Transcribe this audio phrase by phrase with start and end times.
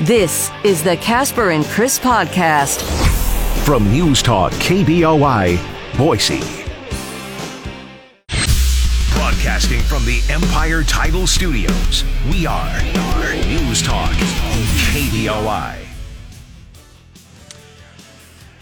[0.00, 2.82] This is the Casper and Chris podcast
[3.64, 5.58] from News Talk KBOI,
[5.96, 6.40] Boise.
[9.14, 12.82] Broadcasting from the Empire Title Studios, we are
[13.46, 14.12] News Talk
[14.92, 15.83] KBOI.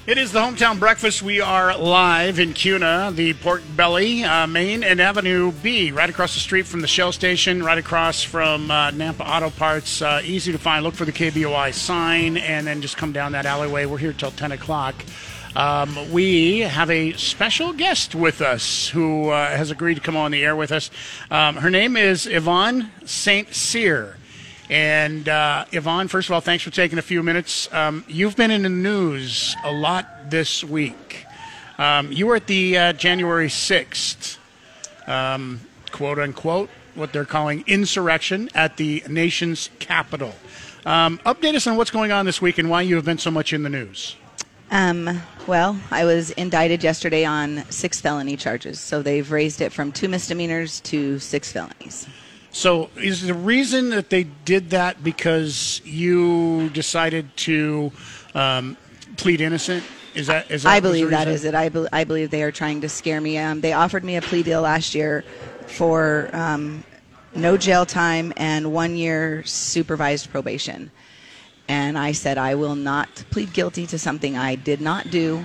[0.05, 1.23] It is the hometown breakfast.
[1.23, 6.35] We are live in Kuna, the Pork Belly, uh, Main and Avenue B, right across
[6.35, 10.03] the street from the Shell station, right across from uh, Nampa Auto Parts.
[10.03, 10.83] Uh, easy to find.
[10.83, 13.87] Look for the KBOI sign, and then just come down that alleyway.
[13.87, 14.97] We're here till 10 o'clock.
[15.55, 20.33] Um, we have a special guest with us who uh, has agreed to come on
[20.33, 20.91] the air with us.
[21.31, 23.55] Um, her name is Yvonne St.
[23.55, 24.17] Cyr.
[24.73, 27.71] And uh, Yvonne, first of all, thanks for taking a few minutes.
[27.75, 31.27] Um, you've been in the news a lot this week.
[31.77, 34.39] Um, you were at the uh, January 6th,
[35.07, 40.35] um, quote unquote, what they're calling insurrection at the nation's capital.
[40.87, 43.31] Um, update us on what's going on this week and why you have been so
[43.31, 44.17] much in the news.
[44.71, 48.81] Um, well, I was indicted yesterday on six felony charges.
[48.81, 52.09] So they've raised it from two misdemeanors to six felonies.
[52.53, 57.91] So, is the reason that they did that because you decided to
[58.35, 58.77] um,
[59.17, 59.83] plead innocent?
[60.15, 61.55] Is that is that I believe that is it.
[61.55, 63.39] I, be- I believe they are trying to scare me.
[63.39, 65.25] Um, they offered me a plea deal last year
[65.67, 66.85] for um,
[67.35, 70.91] no jail time and one year supervised probation,
[71.69, 75.43] and I said I will not plead guilty to something I did not do,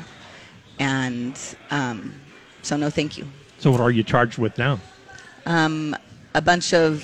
[0.77, 1.39] and
[1.71, 2.13] um,
[2.63, 3.25] so no, thank you.
[3.59, 4.81] So, what are you charged with now?
[5.45, 5.95] Um,
[6.37, 7.03] a bunch of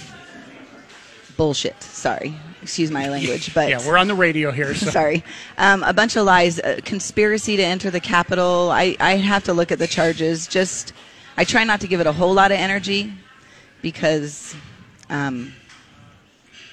[1.35, 1.81] bullshit.
[1.81, 4.73] Sorry, excuse my language, but yeah, we're on the radio here.
[4.75, 4.89] So.
[4.99, 5.23] sorry,
[5.57, 8.69] um, a bunch of lies, uh, conspiracy to enter the Capitol.
[8.71, 10.47] I I have to look at the charges.
[10.47, 10.93] Just
[11.35, 13.11] I try not to give it a whole lot of energy
[13.81, 14.55] because
[15.09, 15.51] um,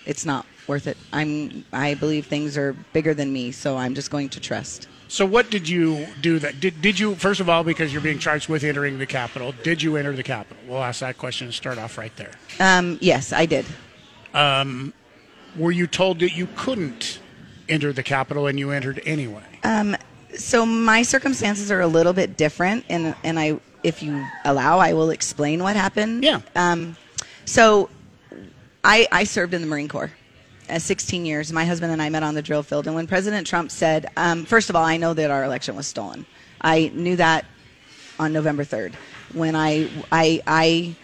[0.04, 0.98] it's not worth it.
[1.14, 4.86] I'm I believe things are bigger than me, so I'm just going to trust.
[5.10, 8.20] So what did you do that did, did you first of all because you're being
[8.20, 10.62] charged with entering the Capitol, did you enter the Capitol?
[10.68, 12.30] We'll ask that question and start off right there.
[12.60, 13.66] Um, yes, I did.
[14.32, 14.92] Um,
[15.56, 17.18] were you told that you couldn't
[17.68, 19.42] enter the Capitol and you entered anyway?
[19.64, 19.96] Um,
[20.36, 24.92] so my circumstances are a little bit different and and I if you allow I
[24.92, 26.22] will explain what happened.
[26.22, 26.40] Yeah.
[26.54, 26.96] Um,
[27.46, 27.90] so
[28.84, 30.12] I I served in the Marine Corps.
[30.70, 31.52] Uh, 16 years.
[31.52, 32.86] My husband and I met on the drill field.
[32.86, 35.88] And when President Trump said, um, first of all, I know that our election was
[35.88, 36.24] stolen.
[36.60, 37.44] I knew that
[38.20, 38.94] on November 3rd
[39.32, 40.94] when I, I, I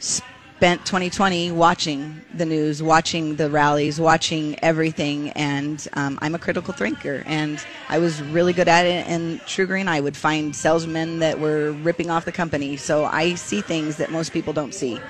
[0.00, 5.30] spent 2020 watching the news, watching the rallies, watching everything.
[5.30, 7.22] And um, I'm a critical thinker.
[7.24, 11.72] And I was really good at it And TruGreen, I would find salesmen that were
[11.72, 12.76] ripping off the company.
[12.76, 15.00] So I see things that most people don't see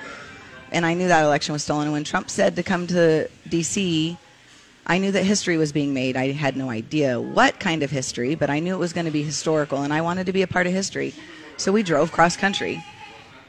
[0.71, 1.83] and I knew that election was stolen.
[1.83, 4.17] And when Trump said to come to D.C.,
[4.87, 6.17] I knew that history was being made.
[6.17, 9.11] I had no idea what kind of history, but I knew it was going to
[9.11, 11.13] be historical, and I wanted to be a part of history.
[11.57, 12.83] So we drove cross country.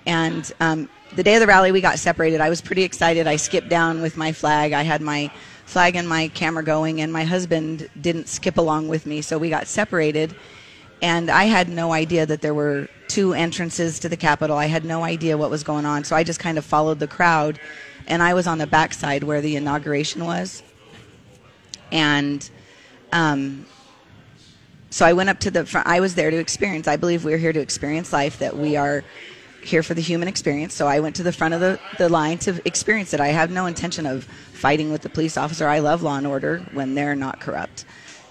[0.04, 2.40] And um, the day of the rally, we got separated.
[2.40, 3.26] I was pretty excited.
[3.26, 4.72] I skipped down with my flag.
[4.72, 5.30] I had my
[5.64, 9.48] flag and my camera going, and my husband didn't skip along with me, so we
[9.48, 10.34] got separated.
[11.02, 14.56] And I had no idea that there were two entrances to the Capitol.
[14.56, 17.08] I had no idea what was going on, so I just kind of followed the
[17.08, 17.58] crowd,
[18.06, 20.62] and I was on the backside where the inauguration was,
[21.90, 22.48] and
[23.10, 23.66] um,
[24.90, 25.88] so I went up to the front.
[25.88, 26.86] I was there to experience.
[26.86, 28.38] I believe we're here to experience life.
[28.38, 29.04] That we are
[29.62, 30.74] here for the human experience.
[30.74, 33.20] So I went to the front of the, the line to experience it.
[33.20, 35.68] I have no intention of fighting with the police officer.
[35.68, 37.84] I love law and order when they're not corrupt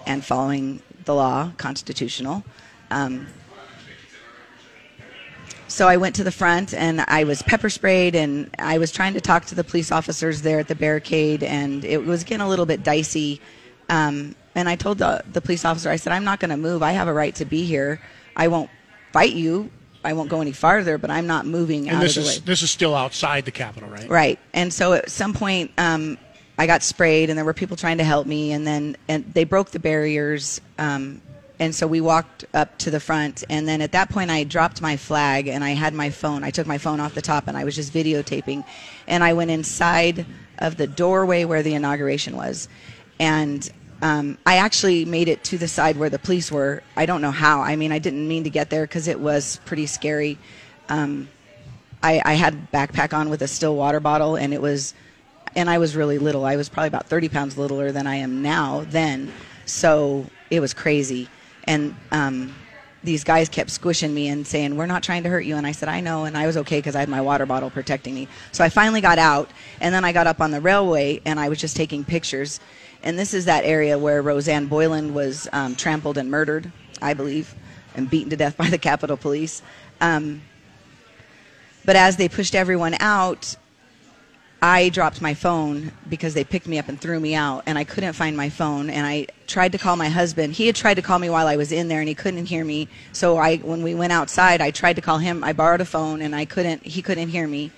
[0.06, 2.44] and following the law, constitutional.
[2.90, 3.26] Um,
[5.68, 9.14] so I went to the front and I was pepper sprayed and I was trying
[9.14, 12.48] to talk to the police officers there at the barricade and it was getting a
[12.48, 13.40] little bit dicey.
[13.88, 16.82] Um, and I told the, the police officer, I said, I'm not going to move.
[16.82, 18.02] I have a right to be here.
[18.36, 18.68] I won't
[19.12, 19.70] fight you.
[20.04, 22.40] I won't go any farther, but I'm not moving and out this of the is
[22.40, 22.44] way.
[22.44, 24.08] this is still outside the Capitol, right?
[24.10, 24.38] Right.
[24.52, 26.18] And so at some point, um,
[26.62, 29.42] I got sprayed, and there were people trying to help me, and then and they
[29.42, 30.60] broke the barriers.
[30.78, 31.20] Um,
[31.58, 34.80] and so we walked up to the front, and then at that point, I dropped
[34.80, 36.44] my flag, and I had my phone.
[36.44, 38.64] I took my phone off the top, and I was just videotaping,
[39.08, 40.24] and I went inside
[40.58, 42.68] of the doorway where the inauguration was,
[43.18, 43.68] and
[44.00, 46.84] um, I actually made it to the side where the police were.
[46.96, 47.62] I don't know how.
[47.62, 50.38] I mean, I didn't mean to get there because it was pretty scary.
[50.88, 51.28] Um,
[52.04, 54.94] I, I had backpack on with a still water bottle, and it was,
[55.54, 56.44] and I was really little.
[56.44, 59.32] I was probably about 30 pounds littler than I am now then.
[59.66, 61.28] So it was crazy.
[61.64, 62.54] And um,
[63.04, 65.72] these guys kept squishing me and saying, "We're not trying to hurt you." And I
[65.72, 68.28] said, "I know," and I was okay because I had my water bottle protecting me.
[68.52, 69.50] So I finally got out,
[69.80, 72.60] and then I got up on the railway and I was just taking pictures.
[73.02, 76.70] And this is that area where Rosanne Boyland was um, trampled and murdered,
[77.00, 77.54] I believe,
[77.96, 79.62] and beaten to death by the Capitol Police.
[80.00, 80.42] Um,
[81.84, 83.56] but as they pushed everyone out,
[84.64, 87.82] I dropped my phone because they picked me up and threw me out, and I
[87.82, 88.90] couldn't find my phone.
[88.90, 90.52] And I tried to call my husband.
[90.52, 92.64] He had tried to call me while I was in there, and he couldn't hear
[92.64, 92.86] me.
[93.12, 95.42] So I, when we went outside, I tried to call him.
[95.42, 96.86] I borrowed a phone, and I couldn't.
[96.86, 97.72] He couldn't hear me.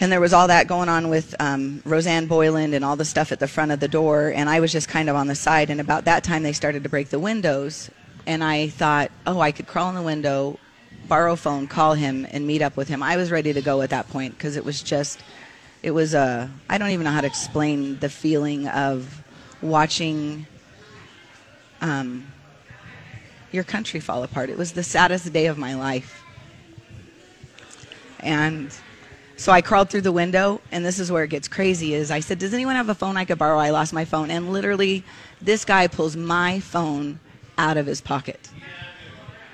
[0.00, 3.30] And there was all that going on with um, Rosanne Boyland and all the stuff
[3.30, 5.68] at the front of the door, and I was just kind of on the side.
[5.68, 7.90] And about that time, they started to break the windows,
[8.26, 10.58] and I thought, oh, I could crawl in the window,
[11.08, 13.02] borrow phone, call him, and meet up with him.
[13.02, 15.22] I was ready to go at that point because it was just,
[15.82, 19.22] it was a, I don't even know how to explain the feeling of
[19.60, 20.46] watching
[21.80, 22.26] um,
[23.52, 24.50] your country fall apart.
[24.50, 26.22] It was the saddest day of my life.
[28.20, 28.74] And
[29.36, 31.92] so I crawled through the window, and this is where it gets crazy.
[31.92, 33.58] Is I said, "Does anyone have a phone I could borrow?
[33.58, 35.04] I lost my phone." And literally,
[35.42, 37.18] this guy pulls my phone
[37.58, 38.48] out of his pocket.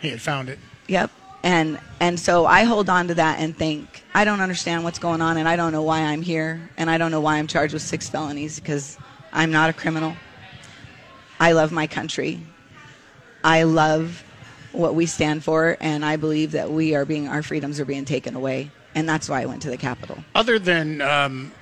[0.00, 0.58] He had found it.
[0.86, 1.10] Yep.
[1.42, 5.20] And and so I hold on to that and think I don't understand what's going
[5.20, 7.72] on and I don't know why I'm here and I don't know why I'm charged
[7.72, 8.98] with six felonies because
[9.32, 10.14] I'm not a criminal.
[11.38, 12.40] I love my country.
[13.42, 14.24] I love
[14.72, 18.04] what we stand for and I believe that we are being our freedoms are being
[18.04, 20.18] taken away and that's why I went to the Capitol.
[20.34, 21.52] Other than um,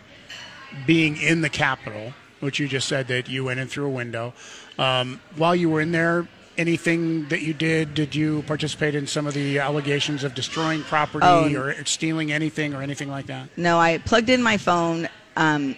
[0.87, 4.35] being in the Capitol, which you just said that you went in through a window,
[4.79, 6.27] um, while you were in there,
[6.59, 7.95] anything that you did?
[7.95, 11.45] Did you participate in some of the allegations of destroying property Oh.
[11.55, 13.49] or stealing anything or anything like that?
[13.57, 15.77] No, I plugged in my phone, um,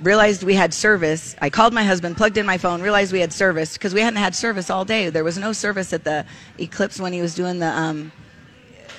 [0.00, 1.36] realized we had service.
[1.42, 4.18] I called my husband, plugged in my phone, realized we had service because we hadn't
[4.20, 5.10] had service all day.
[5.10, 6.24] There was no service at the
[6.58, 8.12] Ellipse when he was doing the um,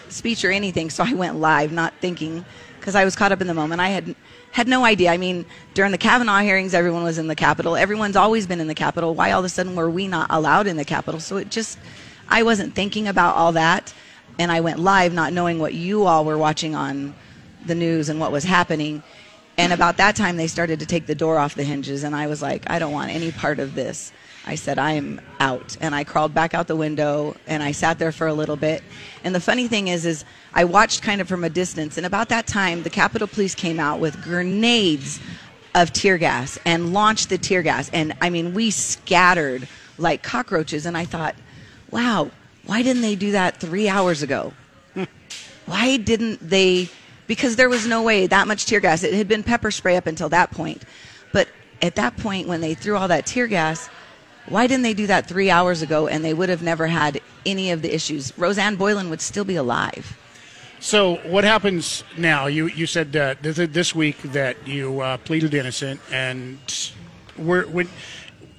[0.09, 0.89] speech or anything.
[0.89, 2.45] So I went live, not thinking
[2.79, 3.79] because I was caught up in the moment.
[3.81, 4.15] I had
[4.51, 5.11] had no idea.
[5.11, 7.75] I mean, during the Kavanaugh hearings, everyone was in the Capitol.
[7.75, 9.15] Everyone's always been in the Capitol.
[9.15, 11.19] Why all of a sudden were we not allowed in the Capitol?
[11.19, 11.79] So it just,
[12.27, 13.93] I wasn't thinking about all that,
[14.37, 17.15] and I went live, not knowing what you all were watching on
[17.65, 19.03] the news and what was happening.
[19.57, 22.27] And about that time, they started to take the door off the hinges, and I
[22.27, 24.11] was like, I don't want any part of this.
[24.45, 25.77] I said, I am out.
[25.81, 28.83] And I crawled back out the window and I sat there for a little bit.
[29.23, 31.97] And the funny thing is, is I watched kind of from a distance.
[31.97, 35.19] And about that time, the Capitol Police came out with grenades
[35.75, 37.89] of tear gas and launched the tear gas.
[37.93, 39.67] And I mean, we scattered
[39.97, 40.85] like cockroaches.
[40.85, 41.35] And I thought,
[41.91, 42.31] wow,
[42.65, 44.53] why didn't they do that three hours ago?
[45.65, 46.89] why didn't they?
[47.27, 49.03] Because there was no way that much tear gas.
[49.03, 50.83] It had been pepper spray up until that point.
[51.31, 51.47] But
[51.81, 53.89] at that point, when they threw all that tear gas,
[54.47, 57.71] why didn't they do that three hours ago and they would have never had any
[57.71, 58.37] of the issues?
[58.37, 60.17] Rosanne Boyland would still be alive.
[60.79, 62.47] So what happens now?
[62.47, 66.57] You you said uh, this, this week that you uh, pleaded innocent, and
[67.37, 67.87] were, when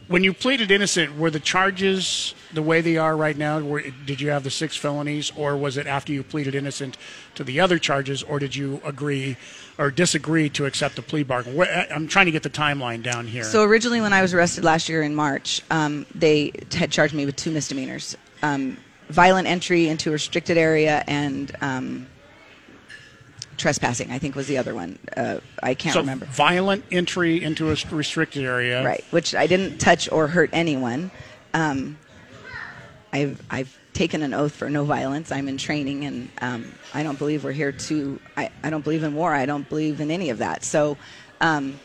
[0.08, 3.60] when you pleaded innocent, were the charges the way they are right now?
[3.60, 6.96] Were, did you have the six felonies, or was it after you pleaded innocent
[7.34, 9.36] to the other charges, or did you agree
[9.78, 11.58] or disagree to accept the plea bargain?
[11.90, 13.44] I'm trying to get the timeline down here.
[13.44, 17.24] So originally, when I was arrested last year in March, um, they had charged me
[17.26, 18.76] with two misdemeanors: um,
[19.08, 22.06] violent entry into a restricted area and um,
[23.62, 24.10] trespassing.
[24.10, 24.98] I think was the other one.
[25.16, 26.26] Uh, I can't So remember.
[26.26, 28.84] violent entry into a restricted area.
[28.84, 31.10] Right, which I didn't touch or hurt anyone.
[31.54, 31.96] Um,
[33.12, 35.30] I've I've taken an oath for no violence.
[35.30, 38.18] I'm in training, and um, I don't believe we're here to.
[38.36, 39.32] I, I don't believe in war.
[39.32, 40.64] I don't believe in any of that.
[40.64, 40.96] So,
[41.40, 41.78] um,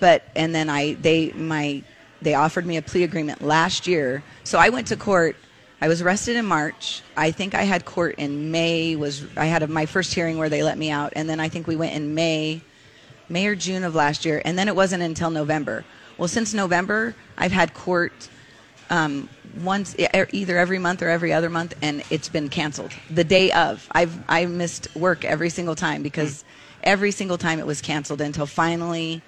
[0.00, 1.82] but and then I they my
[2.22, 4.22] they offered me a plea agreement last year.
[4.44, 5.36] So I went to court.
[5.80, 7.02] I was arrested in March.
[7.16, 8.96] I think I had court in May.
[8.96, 11.48] Was I had a, my first hearing where they let me out, and then I
[11.48, 12.62] think we went in May.
[13.28, 15.84] May or June of last year, and then it wasn't until November.
[16.16, 18.28] Well, since November, I've had court
[18.88, 19.28] um,
[19.62, 19.96] once,
[20.32, 23.86] either every month or every other month, and it's been canceled the day of.
[23.92, 26.44] I've I missed work every single time because
[26.82, 29.22] every single time it was canceled until finally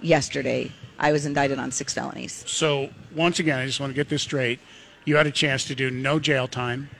[0.00, 2.44] yesterday I was indicted on six felonies.
[2.46, 4.58] So once again, I just want to get this straight.
[5.08, 6.90] You had a chance to do no jail time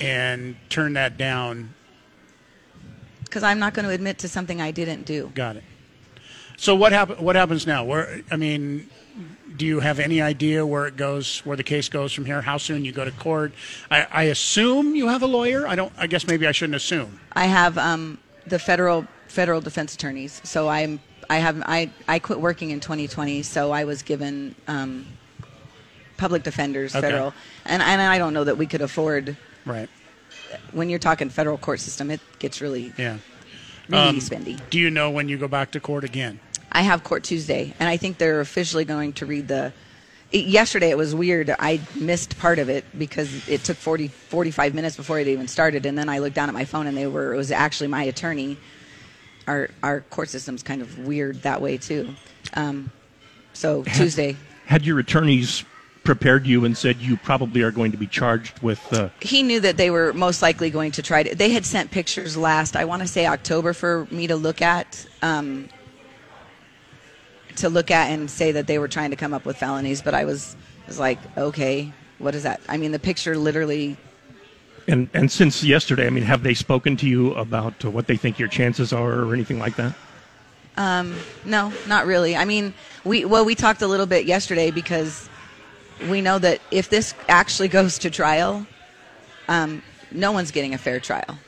[0.00, 1.74] and turn that down.
[3.22, 5.30] Because I'm not going to admit to something I didn't do.
[5.34, 5.64] Got it.
[6.56, 7.84] So what happen, What happens now?
[7.84, 8.88] Where I mean,
[9.58, 12.40] do you have any idea where it goes, where the case goes from here?
[12.40, 13.52] How soon you go to court?
[13.90, 15.68] I, I assume you have a lawyer.
[15.68, 15.92] I don't.
[15.98, 17.20] I guess maybe I shouldn't assume.
[17.34, 20.40] I have um, the federal federal defense attorneys.
[20.44, 23.42] So I'm I have I I quit working in 2020.
[23.42, 25.06] So I was given um,
[26.20, 27.08] public defenders, Okay.
[27.08, 27.32] federal,
[27.64, 29.36] and and I don't know that we could afford.
[29.64, 29.88] Right.
[30.72, 33.16] When you're talking federal court system, it gets really Yeah.
[33.88, 34.60] really Um, spendy.
[34.70, 36.38] Do you know when you go back to court again?
[36.70, 39.72] I have court Tuesday, and I think they're officially going to read the.
[40.30, 41.52] It, yesterday it was weird.
[41.58, 45.86] I missed part of it because it took 40, 45 minutes before it even started,
[45.86, 47.32] and then I looked down at my phone and they were.
[47.34, 48.56] It was actually my attorney.
[49.48, 52.14] Our our court system's kind of weird that way too.
[52.54, 52.90] Um,
[53.52, 54.36] so Tuesday,
[54.66, 55.64] Had your attorneys
[56.04, 59.60] prepared you and said you probably are going to be charged with uh, he knew
[59.60, 61.34] that they were most likely going to try to.
[61.34, 65.06] They had sent pictures last, I want to say October, for me to look at,
[65.22, 65.68] um,
[67.56, 70.02] to look at and say that they were trying to come up with felonies.
[70.02, 70.56] But I was
[70.90, 72.60] was like, okay, what is that?
[72.68, 73.96] I mean, the picture literally.
[74.88, 78.38] and and since yesterday, I mean, have they spoken to you about what they think
[78.38, 79.94] your chances are or anything like that?
[80.76, 81.14] um,
[81.44, 82.36] No, not really.
[82.36, 85.29] I mean, we well, we talked a little bit yesterday because
[86.08, 88.66] we know that if this actually goes to trial,
[89.48, 91.38] um, no one's getting a fair trial.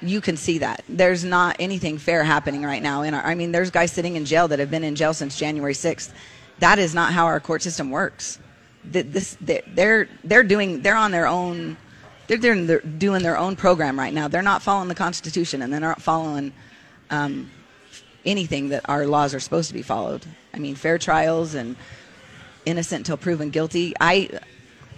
[0.00, 3.02] You can see that there's not anything fair happening right now.
[3.02, 5.38] In our, I mean, there's guys sitting in jail that have been in jail since
[5.38, 6.12] January 6th.
[6.58, 8.38] That is not how our court system works.
[8.84, 11.76] This they- they're they're doing they're on their own.
[12.26, 14.26] They're, they're doing their own program right now.
[14.28, 16.52] They're not following the Constitution and they're not following
[18.24, 20.24] anything that our laws are supposed to be followed.
[20.54, 21.76] I mean, fair trials and
[22.64, 23.94] innocent until proven guilty.
[24.00, 24.40] I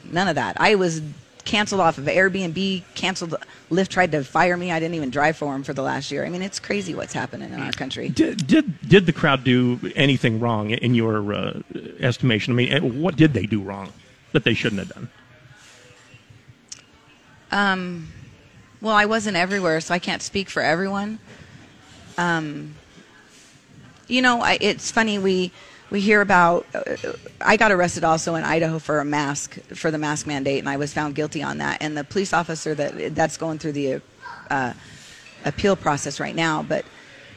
[0.04, 0.60] none of that.
[0.60, 1.02] I was
[1.44, 2.82] canceled off of Airbnb.
[2.94, 3.34] Canceled.
[3.70, 4.72] Lyft tried to fire me.
[4.72, 6.24] I didn't even drive for them for the last year.
[6.24, 8.08] I mean, it's crazy what's happening in our country.
[8.08, 11.60] Did did, did the crowd do anything wrong in your uh,
[12.00, 12.54] estimation?
[12.54, 13.92] I mean, eh, what did they do wrong
[14.32, 15.10] that they shouldn't have done?
[17.50, 18.08] Um,
[18.80, 21.18] Well, I wasn't everywhere, so I can't speak for everyone.
[22.18, 22.74] Um,
[24.08, 25.52] you know, I, it's funny we
[25.94, 26.66] we hear about.
[26.74, 26.96] Uh,
[27.40, 30.76] I got arrested also in Idaho for a mask for the mask mandate, and I
[30.76, 31.80] was found guilty on that.
[31.80, 34.00] And the police officer that that's going through the
[34.50, 34.72] uh,
[35.44, 36.84] appeal process right now, but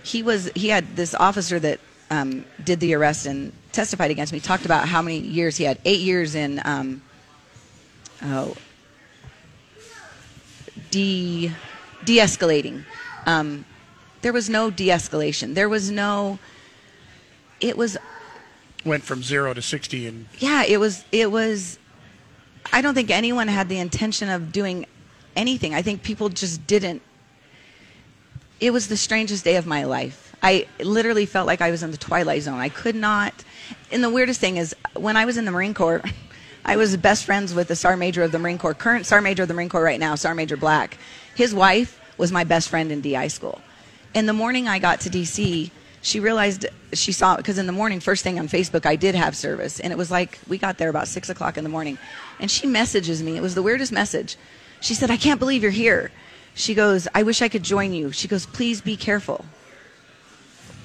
[0.01, 4.39] he was he had this officer that um, did the arrest and testified against me.
[4.39, 5.77] Talked about how many years he had.
[5.85, 6.59] Eight years in.
[6.65, 7.03] Um,
[8.23, 8.55] oh,
[10.89, 11.51] de
[12.05, 12.85] de-escalating.
[13.27, 13.65] Um,
[14.23, 15.53] there was no de-escalation.
[15.53, 16.39] There was no.
[17.59, 17.97] It was
[18.87, 20.63] Went from zero to sixty and yeah.
[20.63, 21.77] It was it was.
[22.71, 24.85] I don't think anyone had the intention of doing
[25.35, 25.75] anything.
[25.75, 27.01] I think people just didn't.
[28.59, 30.35] It was the strangest day of my life.
[30.41, 32.59] I literally felt like I was in the twilight zone.
[32.59, 33.33] I could not.
[33.91, 36.01] And the weirdest thing is, when I was in the Marine Corps,
[36.65, 39.43] I was best friends with the Sergeant Major of the Marine Corps, current Sergeant Major
[39.43, 40.97] of the Marine Corps right now, Sergeant Major Black.
[41.35, 43.61] His wife was my best friend in DI school.
[44.13, 45.71] And the morning I got to DC,
[46.07, 49.13] she realized she saw it because in the morning, first thing on Facebook, I did
[49.13, 51.97] have service, and it was like we got there about six o'clock in the morning,
[52.39, 53.35] and she messages me.
[53.35, 54.37] It was the weirdest message.
[54.79, 56.11] She said, "I can't believe you're here."
[56.55, 59.43] She goes, "I wish I could join you." She goes, "Please be careful."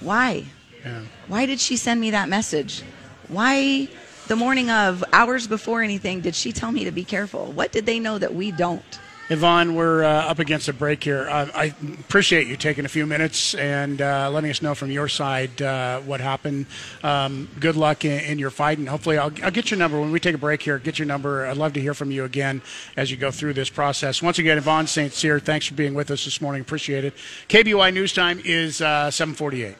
[0.01, 0.47] Why?
[0.85, 1.03] yeah.
[1.29, 2.83] Why did she send me that message?
[3.29, 3.87] Why,
[4.27, 7.53] the morning of, hours before anything, did she tell me to be careful?
[7.53, 8.99] What did they know that we don't?
[9.33, 11.27] Yvonne, we're uh, up against a break here.
[11.27, 15.09] Uh, I appreciate you taking a few minutes and uh, letting us know from your
[15.09, 16.67] side uh, what happened.
[17.03, 20.13] Um, good luck in, in your fight, and hopefully, I'll, I'll get your number when
[20.13, 20.79] we take a break here.
[20.79, 21.47] Get your number.
[21.47, 22.61] I'd love to hear from you again
[22.95, 24.21] as you go through this process.
[24.21, 25.15] Once again, Yvonne St.
[25.15, 26.61] Cyr, thanks for being with us this morning.
[26.61, 27.15] Appreciate it.
[27.49, 29.77] KBOI News Time is uh, 748.